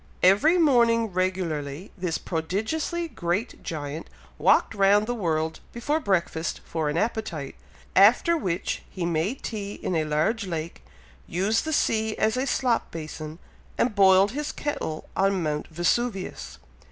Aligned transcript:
Every 0.23 0.57
morning 0.57 1.13
regularly, 1.13 1.91
this 1.95 2.17
prodigiously 2.17 3.07
great 3.07 3.61
giant 3.61 4.09
walked 4.39 4.73
round 4.73 5.05
the 5.05 5.13
world 5.13 5.59
before 5.71 5.99
breakfast 5.99 6.59
for 6.65 6.89
an 6.89 6.97
appetite, 6.97 7.53
after 7.95 8.35
which, 8.35 8.81
he 8.89 9.05
made 9.05 9.43
tea 9.43 9.73
in 9.75 9.95
a 9.95 10.05
large 10.05 10.47
lake, 10.47 10.83
used 11.27 11.65
the 11.65 11.71
sea 11.73 12.17
as 12.17 12.35
a 12.35 12.47
slop 12.47 12.89
basin, 12.89 13.37
and 13.77 13.93
boiled 13.93 14.31
his 14.31 14.51
kettle 14.51 15.07
on 15.15 15.43
Mount 15.43 15.67
Vesuvius. 15.67 16.57